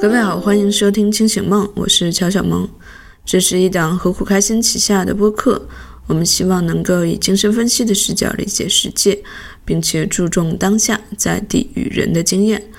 [0.00, 2.66] 各位好，欢迎收听清醒梦，我是乔小萌。
[3.22, 5.68] 这是一档何苦开心旗下的播客，
[6.06, 9.22] 我们希望能够以精神分析的视角理解世界，
[9.62, 12.70] 并且注重当下在地与人的经验。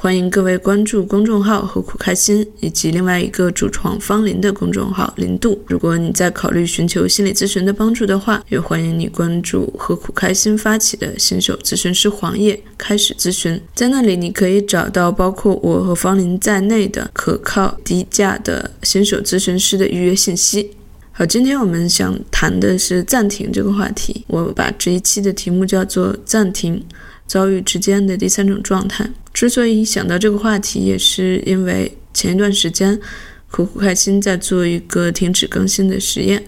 [0.00, 5.60] 欢迎各位关注公众号“何苦开心”以及另外一个主创方林的公众号“林度”。
[5.66, 20.70] 如果你在考虑寻求心理咨询的帮助的话，也欢迎你关注“何苦开心”发起的新手咨询师黄页开始咨询，在那里你可以找到包括我和方林在内的可靠、低价的新手咨询师的预约信息。
[21.10, 26.80] 好，今天我们想谈的是暂停这个话题，我把这一期的题目叫做“暂停”。
[27.28, 29.08] 遭遇之间的第三种状态。
[29.32, 32.98] 之所以想到这个话题，也是因为前一段时间
[33.52, 36.42] 苦苦开心在做一个停止更新的实验，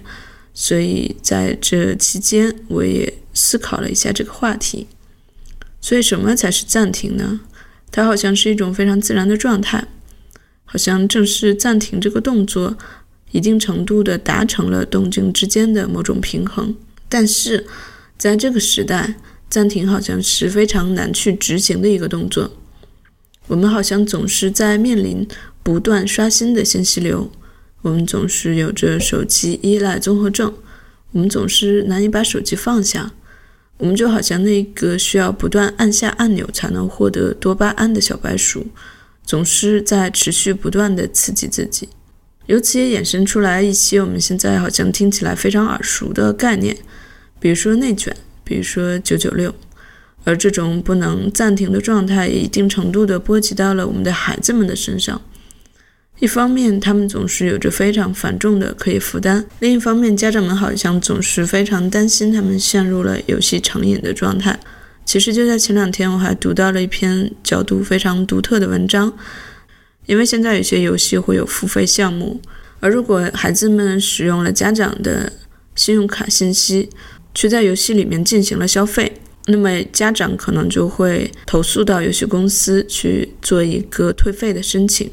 [0.53, 4.89] 所以在这期间我也思考了一下这个话题。
[5.81, 7.41] 所以，什么才是暂停呢？
[7.93, 9.87] 它好像是一种非常自然的状态，
[10.65, 12.77] 好像正是暂停这个动作，
[13.31, 16.75] 一定程度的达成了动静之间的某种平衡。
[17.09, 17.67] 但是，
[18.19, 19.15] 在这个时代。
[19.51, 22.53] 暂停好像是非常难去执行的一个动作。
[23.49, 25.27] 我们好像总是在面临
[25.65, 27.31] 不断刷新的信息流，
[27.83, 30.55] 我们总是有着手机依赖综合症，
[31.11, 33.13] 我们总是难以把手机放下。
[33.79, 38.69] 我们就好像那个需要不断按下按钮才能获得多巴胺的小白鼠，
[39.25, 41.89] 总是在持续不断的刺激自己。
[42.47, 46.77] 由此也衍生出来一些我们现在好像听起来非常耳熟的概念，
[47.41, 48.15] 比如说内卷。
[48.51, 49.55] 比如说九九六，
[50.25, 55.23] 而这种不能暂停的状态，也一定程度的波及到了我们的孩子们的身上。
[56.19, 64.59] 一方面，他们总是有着非常繁重的可以负担；另一方面，家长们好像总是非常担心他们陷入了游戏成瘾的状态。
[65.05, 69.17] 其实就在前两天，我还读到了一篇角度非常独特的文章，
[70.07, 72.41] 因为现在有些游戏会有付费项目，
[72.81, 75.33] 而如果孩子们使用了家长的
[75.77, 76.91] 信用卡信息，
[77.35, 79.13] 去在游戏里面进行了消费，
[79.47, 85.11] 那么家长可能就会投诉到游戏公司去做一个退费的申请。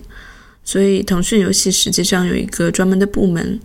[0.64, 3.60] 所以腾讯游戏实际上有一个专门的部门，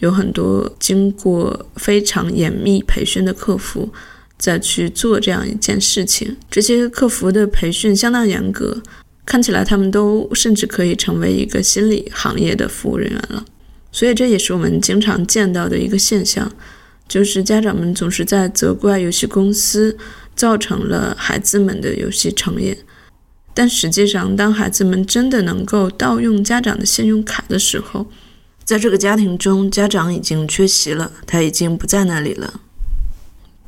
[0.00, 3.88] 有很多经过非常严密培训的客服
[4.38, 6.36] 在去做这样一件事情。
[6.50, 8.82] 这些客服的培训相当严格，
[9.24, 13.44] 看起来他们都甚至可以成为一个心理行业的服务人员了。
[13.92, 16.50] 所以这也是我们经常见到的一个现象。
[17.08, 19.96] 就是家长们总是在责怪游戏公司
[20.34, 22.76] 造成了孩子们的游戏成瘾，
[23.52, 28.06] 但实际上，当孩子们真的能够盗用家长的信用卡的时候，
[28.64, 32.60] 在这个家庭中，家长已经缺席了，他已经不在那里了。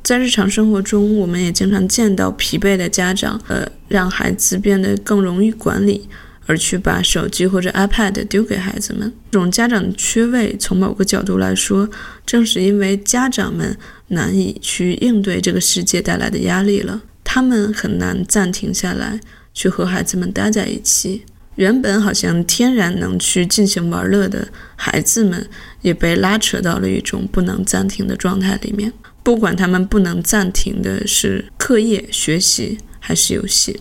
[0.01, 6.07] 在日常生活中，我们也经常见到疲惫的家长，呃，让孩子变得更容易管理。
[6.45, 11.89] 而去把手机或者 iPad 丢给孩子们，这种家长的缺位，从某个角度来说，
[12.25, 13.77] 正是因为家长们
[14.09, 17.01] 难以去应对这个世界带来的压力了。
[17.23, 19.19] 他们很难暂停下来，
[19.53, 21.23] 去和孩子们待在一起。
[21.55, 25.47] 原本好像天然能去进行玩乐的孩子们，
[25.81, 28.91] 也被拉扯到了一种不能暂停的状态里面。
[29.23, 33.79] 不管他们不能暂停的是课业、学习还是游戏。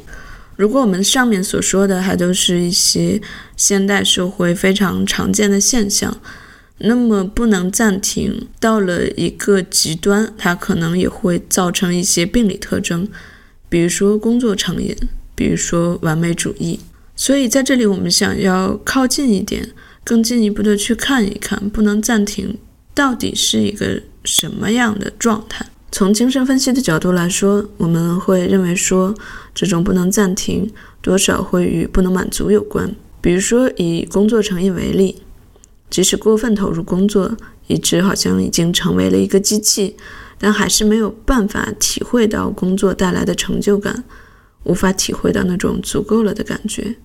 [0.56, 3.20] 如果我们上面所说的还都是一些
[3.56, 6.20] 现代社会非常常见的现象，
[6.78, 13.08] 那么不能暂停到了一个极端，它可能也会造成一些病理特征，
[13.68, 14.96] 比如说工作成瘾，
[15.34, 16.80] 比如说完美主义。
[17.16, 19.70] 所以在这里，我们想要靠近一点，
[20.02, 22.58] 更进一步的去看一看，不能暂停
[22.92, 25.66] 到底是一个什么样的状态。
[25.94, 29.14] 从精神分析的角度来说，我们会认为说，
[29.54, 30.68] 这种不能暂停，
[31.00, 32.92] 多少会与不能满足有关。
[33.20, 35.22] 比如说，以工作成瘾为例，
[35.88, 37.36] 即使过分投入工作，
[37.68, 39.94] 以致好像已经成为了一个机器，
[40.36, 44.02] 但还是没有办法体会到工作带来的成就感，
[44.64, 46.96] 无法体会到那种足够了的感觉。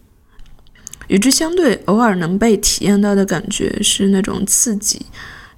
[1.10, 5.06] 与之相对，偶尔能被体验到的感觉是那种刺激、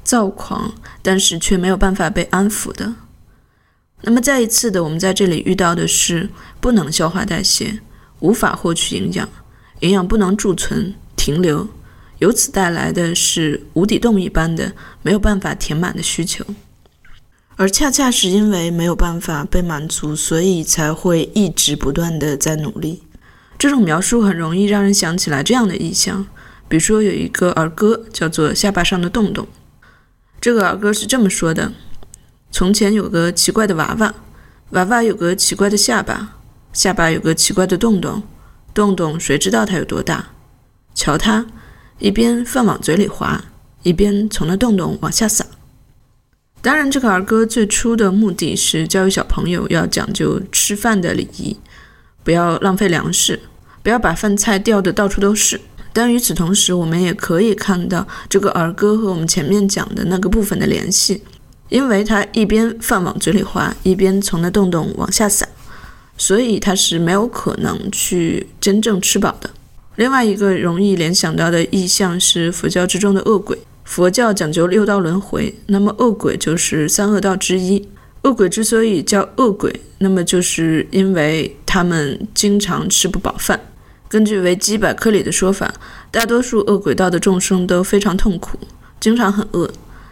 [0.04, 2.96] 躁狂，但是却没有办法被安抚的。
[4.04, 7.80] 那么再一次的，我们在这里遇到的是不能消化代谢，
[8.20, 9.30] 无法获取营养，
[9.82, 11.68] 营养不能贮存停留，
[12.18, 16.44] 由此带来的是无底洞一般的没有办法填满的需求，
[17.56, 23.04] 而恰恰是因为没有办法被满足，所以才会一直不断的在努力。
[23.60, 26.26] 这种描述很容易让人想起来这样的意象，
[26.68, 29.46] 比如说有一个儿歌叫做《下巴上的洞洞》，
[30.40, 31.72] 这个儿歌是这么说的。
[32.52, 34.14] 从前有个奇怪的娃娃，
[34.72, 36.36] 娃娃有个奇怪的下巴，
[36.74, 38.22] 下巴有个奇怪的洞洞，
[38.74, 40.28] 洞洞谁知道它有多大？
[40.94, 41.46] 瞧他，
[42.00, 43.42] 一边饭往嘴里滑，
[43.84, 45.46] 一边从那洞洞往下撒。
[46.62, 51.58] 当然，这个儿歌最初的目的是教育小朋友要讲究吃饭的礼仪，
[52.24, 53.40] 不要浪费粮食，
[53.82, 55.60] 不要把饭菜掉的到处都是。
[55.94, 61.24] 但与此同时，我们也可以看到这个儿歌和我们前面讲的那个部分的联系，
[61.72, 65.48] 因为他一边饭往嘴里滑，一边从那洞洞往下撒，
[66.18, 69.50] 所以他是没有可能去真正吃饱的。
[69.96, 73.58] 另外一个容易联想到的意象是佛教之中的恶鬼。
[73.86, 77.88] 佛教讲究六道轮回，那么恶鬼就是三恶道之一。
[78.24, 83.58] 恶鬼之所以叫恶鬼，那么就是因为他们经常吃不饱饭。
[84.10, 85.74] 根据维基百科里的说法，
[86.12, 88.60] 大多数恶鬼道的众生都非常痛苦，
[89.00, 89.72] 经常很饿，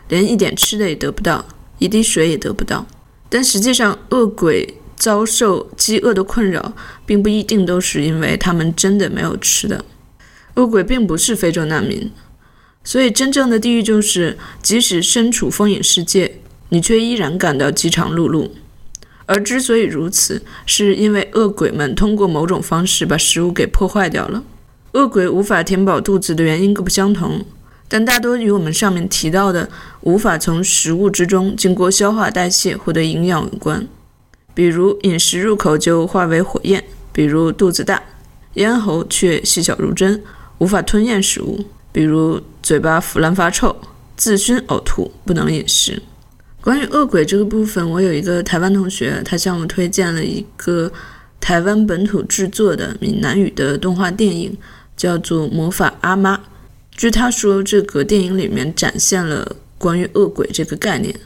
[0.09, 1.45] 连一点吃的也得不到，
[1.77, 2.85] 一滴水也得不到。
[3.29, 6.73] 但实际上，恶鬼遭受饥饿的困扰，
[7.05, 9.85] 并不一定都是因为他们真的没有吃的。
[10.55, 12.11] 恶鬼并不是非洲难民。
[12.83, 16.39] 所以，真正的地狱就是，即使身处风影世界，
[16.69, 18.49] 你却依然感到饥肠辘辘。
[19.27, 24.43] 而之所以如此，是因为恶鬼们通过某种方式把食物给破坏掉了。
[24.93, 27.45] 恶鬼无法填饱肚子的原因各不相同，
[27.89, 29.67] 但大多与我们上面提到的
[30.01, 33.85] 无法从食物之中经过消化代谢获得营养有关。
[34.53, 36.79] 比如，饮食入口就化为火焰；
[37.11, 38.01] 比如，肚子大，
[38.53, 40.21] 咽喉却细小如针，
[40.59, 41.65] 无法吞咽食物。
[41.91, 43.75] 比如嘴巴腐烂发臭、
[44.15, 46.01] 自熏呕吐、不能饮食。
[46.61, 50.91] 关于恶鬼这个部分，我有一个台湾同学，他向我推荐了一个
[51.39, 54.55] 台湾本土制作的闽南语的动画电影，
[54.95, 56.35] 叫做《魔法阿妈》。
[56.99, 61.17] 据他说，这个电影里面展现了关于恶鬼这个概念。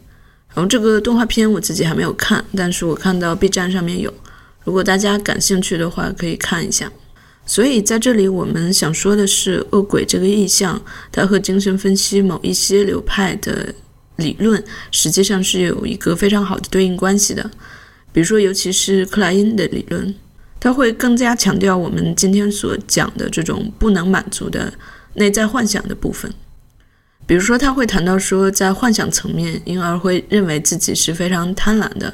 [0.53, 4.13] 然后这个动画片我自己还没有看，但是我看到 B 站上面有，
[4.65, 6.91] 如果大家感兴趣的话，可以看一下。
[7.47, 10.79] 所以在这里，我们想说的是，恶鬼这个意象，
[11.11, 13.73] 它和精神分析某一些流派的
[14.17, 17.49] 理论，实际上是有一个非常好的对应关系的。
[18.11, 20.13] 比如说，尤其是克莱因的理论，
[20.59, 24.71] 他会更加强调我们今天所讲的这种不能满足的
[25.13, 26.33] 内在幻想的部分。
[27.25, 32.13] 比如说，他会谈到说，在幻想层面，婴儿会认为自己是非常贪婪的。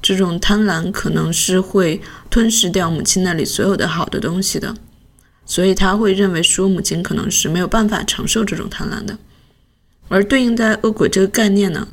[0.00, 2.00] 这种贪婪可能是会
[2.30, 4.74] 吞噬掉母亲那里所有的好的东西的，
[5.44, 9.18] 所以他会认为说母亲可能是没有办法承受这种贪婪的。
[10.08, 11.86] 而对应在恶鬼这个概念呢，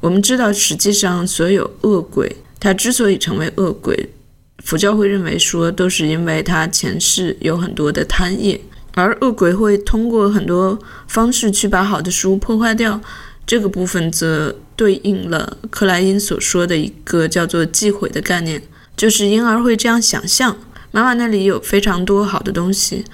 [0.00, 4.10] 我们知道实际上所有恶鬼他之所以成为恶鬼，
[4.64, 8.60] 佛教会认为说都是因为他前世有很多的贪业，
[9.00, 13.00] 而恶鬼会通过很多方式去把好的食物破坏掉。
[13.46, 18.60] 这个部分则对应了克莱因所说的一个叫做忌讳的概念，
[18.96, 20.56] 就是婴儿会这样想象：
[20.90, 23.04] 妈妈那里有非常多好的东西，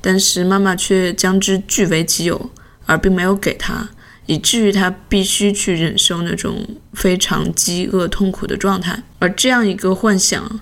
[0.00, 2.50] 但是妈妈却将之据为己有，
[2.86, 3.90] 而并没有给他，
[4.26, 9.02] 以至于他必须去忍受那种非常饥饿痛苦的状态。
[9.18, 10.60] 而这样一个幻想。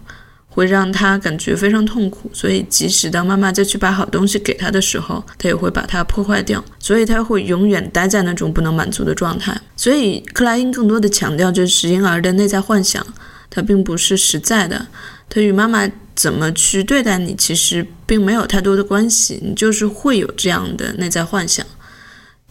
[0.53, 9.59] 会让他感觉非常痛苦，所以即使当妈妈再去把好东西给他的时候，他也会把它破坏掉，所以他会永远待在那种不能满足的状态。
[9.77, 13.07] 所以克莱因更多的强调就是婴儿的内在幻想，
[13.49, 14.89] 它并不是实在的，
[15.29, 21.65] 它与妈妈怎么去对待你其实并没有太多的关系，你就是会有这样的内在幻想。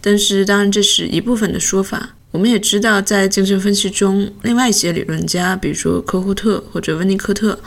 [0.02, 2.12] 但是当然这是一部分的说法。
[2.32, 7.60] 我们也知道，在精神分析中，另外一些理论家，比如说科胡特或者温尼科特，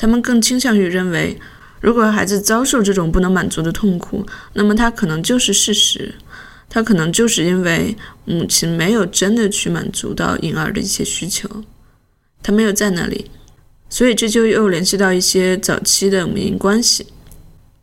[0.00, 1.38] 他们更倾向于认为，
[1.78, 6.14] 如果孩子遭受这种不能满足的痛苦，那么他可能就是事实，
[6.70, 11.46] 他可能就是因为母亲没有真的去满足到婴儿的一些需求，
[12.42, 13.30] 他没有在那里，
[13.90, 17.06] 所以这就又联系到一些早期的母婴关系。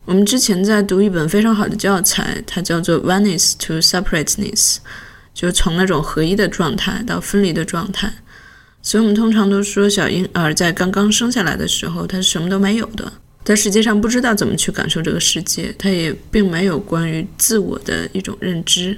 [0.05, 4.55] 我们之前在读一本非常好的教材，它叫做《Oneness to Separateness》。
[5.35, 8.11] 就从那种合一的状态到分离的状态，
[8.81, 13.11] 所以我们通常都说，小婴儿在刚刚生下来的时候，他是什么都没有的，
[13.43, 18.97] 他实际上不知道怎么去感受这个世界，他也并没有关于自我的一种认知，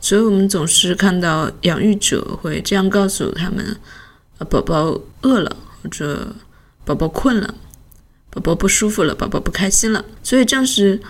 [0.00, 3.76] 所以我们总是看到养育者会这样告诉他们：，
[4.48, 6.34] 宝宝饿了，或者
[6.84, 7.54] 宝宝困了，
[8.30, 11.00] 宝宝不舒服了，宝宝不开心了，所以正是。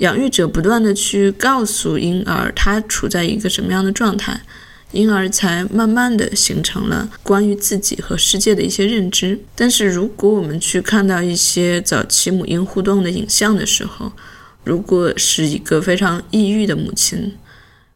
[0.00, 4.38] 养育者不断的去告诉婴儿他处在一个什么样的状态，
[4.92, 9.38] 婴儿才慢慢的形成了关于自己和世界的一些认知。
[9.54, 14.12] 但是如果我们去看到一些早期母婴互动的影像的时候，
[14.64, 17.34] 如果是一个非常抑郁的母亲，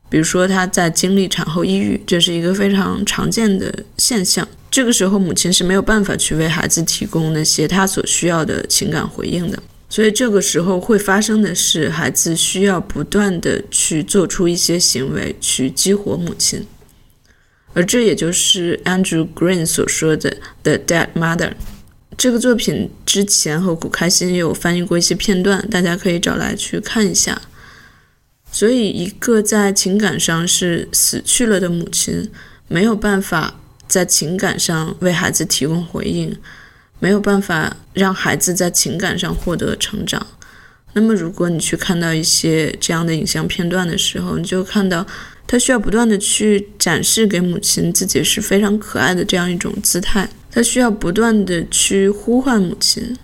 [0.09, 4.47] 比如说她在经历产后抑郁，这是一个非常常见的现象。
[4.71, 9.61] 这个时候母亲是没有办法去为孩子提供那些他所需要的情感回应的。
[9.89, 16.65] 所以这个时候会发生的是，孩子需要不断的去做出一些行为去激活母亲，
[17.73, 21.53] 而这也就是 Andrew Green 所说的 “the dead mother”。
[22.17, 27.41] 这个作品之前和古开心也有翻译过一些片段，大家可以找来去看一下。
[28.53, 32.31] 所以，一个在情感上是死去了的母亲，
[32.69, 36.37] 没有办法在情感上为孩子提供回应。
[37.03, 40.27] 没有办法让孩子在情感上获得成长。
[40.93, 45.07] 那么，如果你去看到一些这样的影像片段的时候，你就看到
[45.51, 50.31] 他需要不断的去展示给母亲自己是非常可爱的这样一种姿态。
[50.49, 53.17] 他需要不断的去呼唤母亲，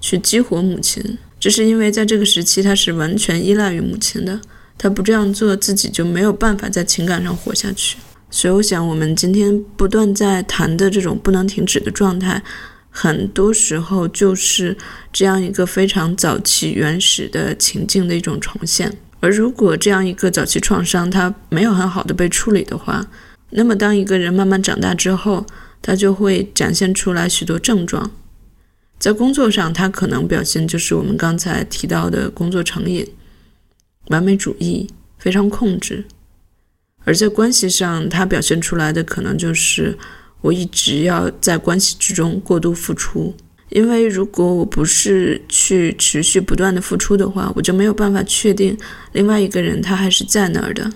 [0.00, 1.18] 去激活母亲。
[1.38, 4.40] 这是因为在这个时期他是完全依赖于母亲的。
[4.78, 7.98] 他不这样做，自己就没有办法在情感上活下去。
[8.30, 12.42] 所以，我想我们今天不断在谈的这种不能停止的状态。
[12.88, 14.74] 很多时候就是
[15.12, 18.90] 这样一个非常早期原始的情境的一种重现，
[19.24, 23.08] 而如果这样一个早期创伤它没有很好的被处理的话，
[23.48, 25.46] 那么当一个人慢慢长大之后，
[25.80, 28.10] 他就会展现出来许多症状。
[28.98, 33.08] 在工作上，他可能表现就是我们刚才提到的工作成瘾、
[34.08, 36.04] 完美主义、非常控制；
[37.06, 39.96] 而在关系上，他表现出来的可能就是。
[40.42, 43.34] 我一直要在关系之中过度付出，
[43.70, 48.76] 因为如果我不是去持续不断的付出的话，我就没有办法确定
[49.12, 50.90] 另外一个人他还是在那儿的，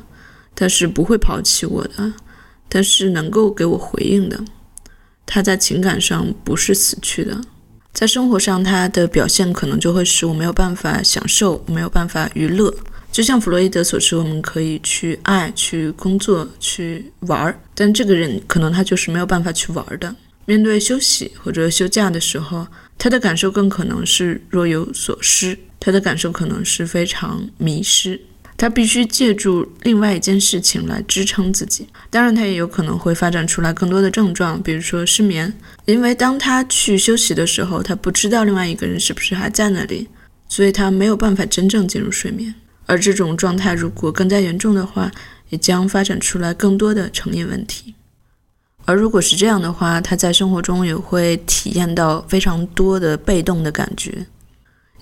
[0.55, 2.13] 他是不会抛弃我的，
[2.71, 4.39] 他是能够给我回应的，
[5.27, 7.41] 他在情感上不是死去的，
[7.93, 12.73] 在生活上他的表现可能就会使我没有办法享受，没有办法娱乐。
[13.11, 20.15] 就像弗洛伊德所说，我们可以去爱、去工作、去玩儿，但这个人可能他就是没有办法去玩的。
[20.49, 28.19] 面对休息或者休假的时候，他的感受更可能是若有所失，他的感受可能是非常迷失。
[28.57, 31.87] 他必须借助另外一件事情来支撑自己。
[32.09, 35.53] 当然，他也有可能会发展出来更多的症状，比如说失眠，
[35.85, 40.09] 因为当他去休息的时候，他不知道另外一个人是不是还在那里，
[40.49, 42.55] 所以他没有办法真正进入睡眠。
[42.87, 45.13] 而这种状态如果更加严重的话，
[45.51, 47.95] 也将发展出来更多的成瘾问题。
[48.89, 54.27] 而如果是这样的话，他在生活中也会体验到非常多的被动的感觉，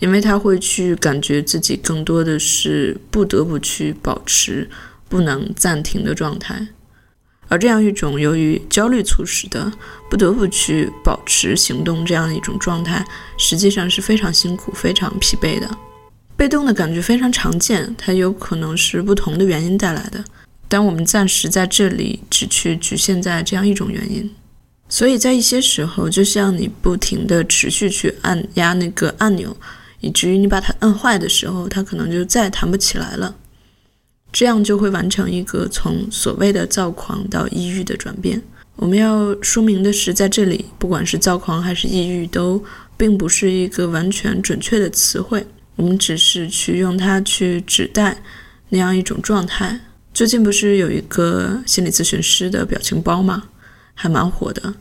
[0.00, 4.68] 因为他会去感觉自己更多的是不得不去保持
[5.08, 6.66] 不能暂停的状态。
[7.46, 9.72] 而这样一种由于焦虑促使的
[10.10, 13.06] 不得不去保持行动这样一种状态，
[13.38, 15.70] 实际上是非常辛苦、非常疲惫的。
[16.36, 20.24] 被动的感觉非常常见，它有可能是不同的原因带来的，
[20.68, 24.30] 但我们暂时在这里只去局限在这样一种原因。
[24.88, 29.56] 所以在一些时候，就像你不停的持续去按压那个按钮，
[30.00, 33.34] 以至于你把它摁坏的时候，它可能就再也弹不起来了。
[34.32, 38.40] 这样就会完成一个从所谓的躁狂到抑郁的转变。
[38.76, 42.62] 我们要说明的是，在这里，不管是躁狂还是抑郁，都
[42.96, 45.46] 并不是一个完全准确的词汇。
[45.76, 48.18] 我们只是去用它去指代
[48.68, 49.80] 那样一种状态。
[50.16, 53.42] 最近不是有一个心理咨询师的表情包吗？
[53.92, 54.72] 还蛮火的。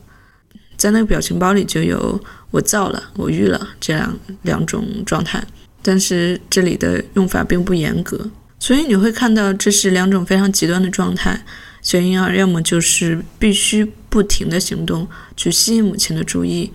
[0.78, 2.18] 在那个表情包里就有
[2.50, 5.46] “我燥了”“我郁了”这样两种状态，
[5.82, 11.44] 但是这里的用法并不严格，所以你会看到这是两种非常极端的状态。
[11.82, 16.72] 小婴儿要么就是必须不停的行动去吸引母亲的注意，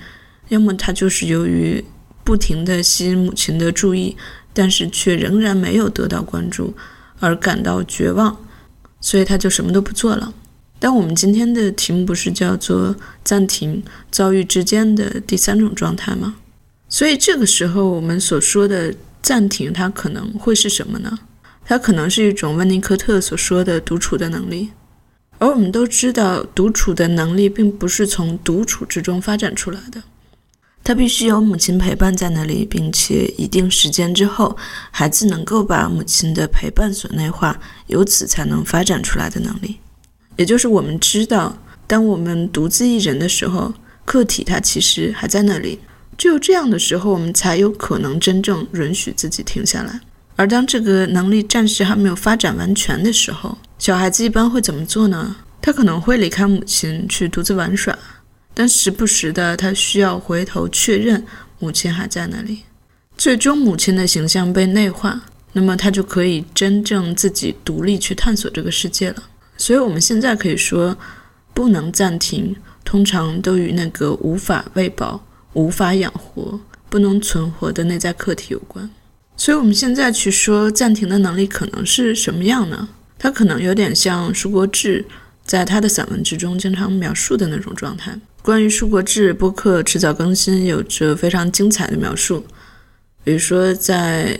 [0.50, 1.84] 要么他就是由于。
[2.24, 4.15] 不停地吸引母亲的注意，
[4.53, 6.75] 但是却仍然没有得到关注，
[7.20, 8.38] 而感到绝望，
[9.01, 10.34] 所以他就什么都不做了。
[10.79, 16.38] 但我们今天的题目不是叫做暂停遭遇之间的第三种状态吗？
[16.88, 21.20] 所以这个时候我们所说的暂停，它可能会是什么呢？
[21.63, 24.70] 它可能是一种温尼科特所说的独处的能力，
[25.38, 30.01] 而我们都知道，独处的能力并不是从独处之中发展出来的。
[30.83, 34.57] 他必须有母亲陪伴在那里，并且一定时间之后，
[34.89, 39.77] 孩子能够把母亲的陪伴所内化，由此才能发展出来的能力。
[40.38, 43.73] 也就是我们知道，当我们独自一人的时候，
[44.05, 45.79] 客体它其实还在那里。
[46.17, 50.00] 只有这样的时候，我们才有可能真正允许自己停下来。
[50.35, 55.35] 而当这个能力暂时还没有发展完全的时候，小孩子一般会怎么做呢？
[55.61, 57.95] 他可能会离开母亲去独自玩耍。
[58.53, 61.25] 但时不时的，他需要回头确认
[61.60, 62.63] 母亲还在那里。
[63.17, 65.22] 最终，母亲的形象被内化，
[65.53, 69.24] 那么他就可以真正自己独立去探索这个世界了。
[69.58, 70.98] 所以，我们现在可以说，
[71.53, 78.89] 不能暂停，通常都与那个无法喂饱、无法养活、不能存活的内在客体有关。
[79.38, 82.89] 所以，我们现在去说暂停的能力可能是什么样呢？
[83.20, 85.05] 它可能有点像舒国治
[85.46, 88.17] 在他的散文之中经常描述的那种状态。
[88.41, 92.43] 关于舒国治播客迟早更新，有着非常精彩的描述。
[93.24, 94.39] 比如说，在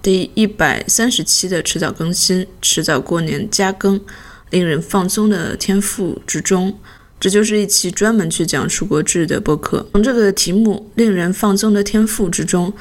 [0.00, 4.00] 第一百三十期的迟早更新、迟早过年加更、
[4.50, 6.78] 令人放松的天赋之中，
[7.18, 9.86] 这就是一期专门去讲舒国治的播客。
[9.92, 12.72] 从这个题目“令人放松的天赋”之中。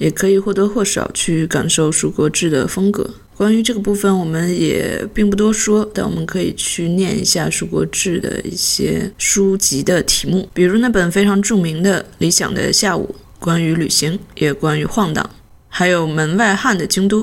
[0.00, 3.10] 也可以或多或少去感受树国志的风格。
[3.40, 15.24] 关于这个部分，我们也并不多说，但我们可以去念一下蜀国志的一些书籍的题目，比如那本非常著名的《理想的下午》，关于旅行，也关于晃荡；
[15.70, 17.22] 还有《门外汉的京都》，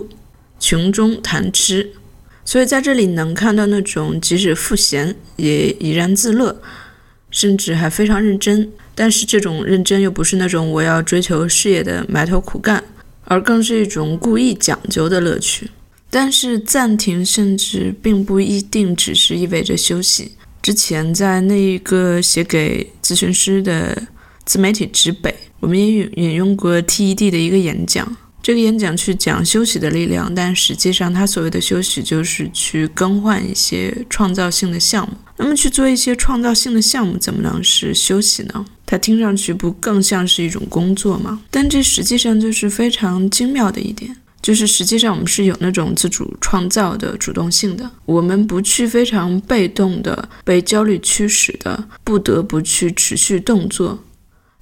[0.60, 1.92] 穷中谈吃。
[2.44, 6.60] 所以在这里能看到那种即使赋闲也怡然自乐，
[7.30, 8.72] 甚至还非常认真。
[8.96, 12.84] 但是这种认真又不是那种我要追求事业的埋头苦干，
[13.26, 15.70] 而更是一种故意讲究的乐趣。
[16.10, 20.32] 但是暂停甚至并不一定只是意味着休息。
[20.62, 24.04] 之前在那一个写给咨询师的
[24.46, 28.18] 自媒体之北，我们也引引用过 TED 的一个演讲。
[28.44, 35.18] 这个演讲去讲休息的力量，但实际上他所谓的休息就是去更换一些创造性的项目。
[35.36, 38.66] 那么去做一些创造性的项目，怎么能是休息呢？
[38.86, 41.42] 它听上去不更像是一种工作吗？
[41.52, 54.04] 但这实际上就是非常精妙的一点，就是实际上我们是有那种自主创造的主动性的，我们不去非常被动的被焦虑驱使的，不得不去持续动作。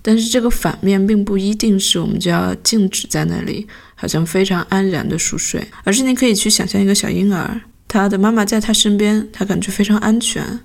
[0.01, 10.60] 但是这个反面并不一定是我们就要静止在那里，好像非常安然的熟睡，而是你可以去想象一个小婴儿，他的妈妈在他身边，他感觉非常安全，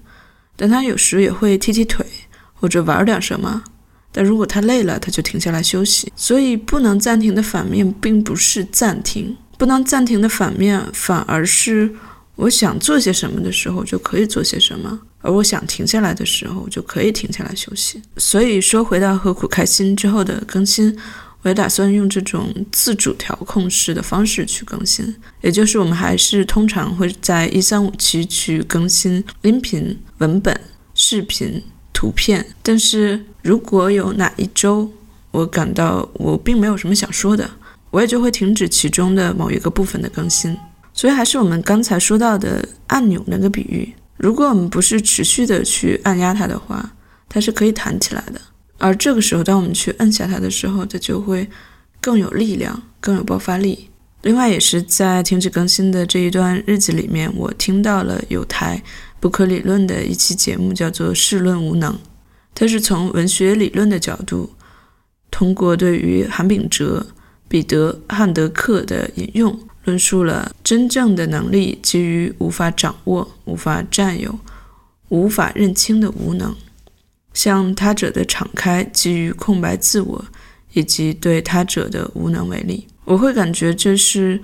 [0.57, 2.05] 但他有时也会踢踢腿
[2.53, 3.63] 或者玩点什么，
[4.13, 6.13] 但如果他累了，他就停下来休息。
[6.17, 11.91] 所以不能暂停的反面并不是暂停，不能暂停的反面反而是
[12.37, 15.01] 我想做些什么的时候就可以做些什么。
[15.23, 18.01] 而我想停下来的时候，就可以停下来休息。
[18.17, 20.99] 所以说，回到何苦开心之后的更新，
[21.43, 30.59] 我也打算用这种自主调控式的方式去更新，也就是我们还是通常会在一三五七去更新音频、文本、
[30.95, 31.63] 视频、
[32.01, 32.47] 图片。
[32.63, 34.91] 但是如果有哪一周
[35.33, 37.51] 我感到我并没有什么想说的，
[37.91, 40.57] 我也就会停止其中的某一个部分的更新。
[40.95, 43.93] 所以还是我们刚才说到的按钮那个比喻。
[44.17, 46.91] 如果我们不是持续的去按压它的话，
[47.29, 48.41] 它是可以弹起来的。
[48.79, 51.47] 而这个时候，当我们去按下它的时候，它就会
[52.01, 53.91] 更有力量，更有爆发力。
[54.23, 58.83] 另外，也是在停止更新的这一段日子里面，我听到了有台
[59.21, 61.93] 不可理论的一期节目，叫做《世论无能》。
[62.55, 64.51] 它是从文学理论的角度，
[65.31, 67.07] 通过对于韩炳哲、
[67.47, 69.61] 彼得·汉德克的引用。
[69.85, 74.39] 论述了真正的能力基于无法掌握、无法占有、
[75.09, 76.55] 无法认清的无能，
[77.33, 80.25] 向他者的敞开基于空白自我
[80.75, 82.87] 以及对他者的无能为力。
[83.07, 84.39] 我会感觉这是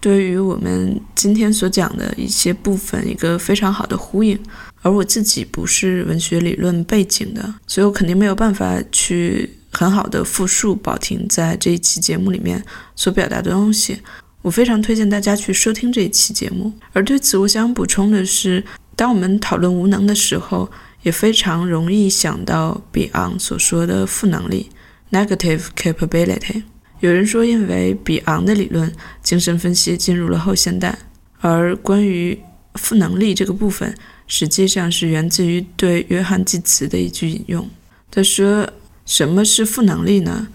[0.00, 4.38] 对于我们今天所讲的一些部分一个非常好的呼应。
[4.82, 13.98] 而我自己不是文学理论背景的，所以我肯定没有办法去很好的复述宝婷在这一期节目里面所表达的东西。
[14.40, 16.72] 我非常推荐大家去收听这一期节目。
[16.92, 20.70] 而对此，我想补充的是，当我们讨论无能的时候，
[21.02, 24.70] 也非常容易想到 Beyond 所说的负能力
[25.10, 26.62] （negative capability）。
[27.00, 30.98] 有人说，因为比昂的理论，精神分析进入了后现代。
[31.40, 32.38] 而关于
[32.74, 33.94] 负能力这个部分，
[34.26, 37.68] 实际上是源自于对约翰济慈的一句引用。
[38.10, 38.68] 他说
[39.06, 40.48] ：“什么是负能力呢？”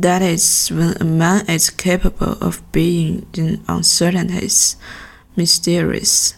[0.00, 4.72] That is when a man is capable of being in uncertainties,
[5.36, 6.30] mysterious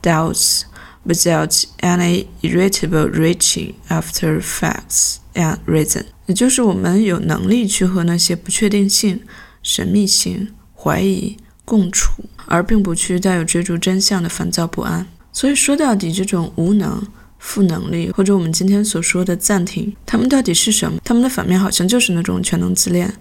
[0.00, 0.62] doubts,
[1.06, 6.04] without any irritable reaching after facts and reason。
[6.26, 9.20] 也就是我们有能力去和那些不确定性、
[9.62, 15.06] 神秘性、怀疑共处，而并不去带有追逐真相的烦躁不安。
[15.32, 17.02] 所以说到底，这种无能。
[17.44, 21.00] 负能力，或者我们今天所说的暂停，他们到底是什么？
[21.02, 23.12] 他们的反面好像就是那种全能自恋，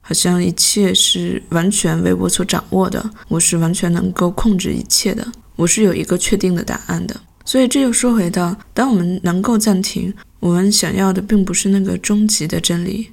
[0.00, 7.16] 好像一切是完全为我所掌握的，我是完全能够控制一切的，我是有一个确定的答案的。
[7.44, 13.08] 所以这又说回到，当我们能够暂停，我们想要的并不是那个终极的真理，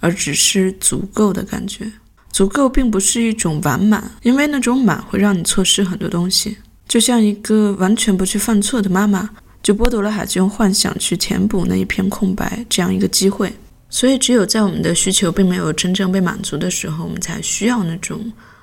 [0.00, 1.92] 而只是足够的感觉。
[2.30, 6.56] 足够并不是一种完满，因为那种满会让你错失很多东西。
[6.88, 9.28] 就像一个完全不去犯错的妈妈。
[9.62, 13.54] 就剥夺了孩子用幻想去填补那一片空白这样一个机会，
[13.88, 18.20] 所以，只有在我们的需求并没有真正被满足的时候，我们才需要那种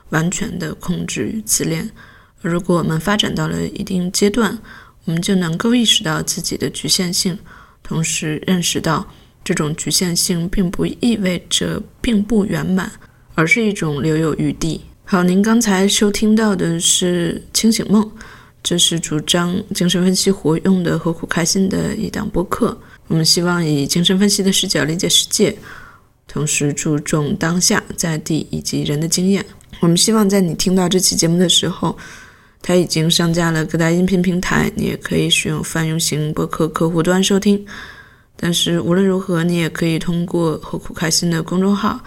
[0.10, 1.90] 完全的控制与自恋。
[2.42, 4.58] 如果我们发展到了一定阶段，
[5.06, 7.38] 我们就能够意识到自己的局限性，
[7.84, 9.06] 同时认识到
[9.44, 12.92] 这种局限性并不意味着并不圆满，
[13.36, 14.82] 而是一种留有余地。
[15.04, 18.04] 好，您刚才收听到的是《清醒梦》，
[18.62, 22.80] 这是主张精神分析活用的何苦开心的一档播客。
[23.08, 25.58] 我们希望以精神分析的视角理解世界，
[26.28, 29.44] 同时注重当下、在地以及人的经验。
[29.80, 31.98] 我们希望在你听到这期节目的时候，
[32.62, 37.66] 它已经上架了各大音频平台，你也可以使用泛用型播客客户端收听。
[38.36, 42.00] 但是无论如何，你也可以通过“何苦开心”的公众号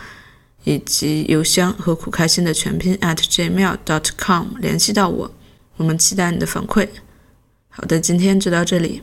[0.65, 5.31] 以及邮箱“何苦开心”的全拼 at gmail.com 联系到我。
[5.77, 6.88] 我们期待你的反馈。
[7.69, 9.03] 好的，今天就到这里。